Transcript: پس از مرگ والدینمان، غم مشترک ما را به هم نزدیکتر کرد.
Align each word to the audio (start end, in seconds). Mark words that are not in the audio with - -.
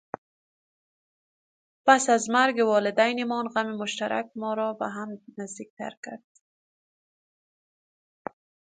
پس 1.85 2.09
از 2.09 2.29
مرگ 2.29 2.55
والدینمان، 2.59 3.47
غم 3.47 3.75
مشترک 3.75 4.31
ما 4.35 4.53
را 4.53 4.73
به 4.73 4.85
هم 4.89 5.21
نزدیکتر 5.37 5.91
کرد. 6.05 6.23